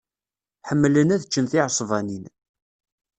[0.67, 2.25] Ḥemmlen ad ččen tiɛesbanin.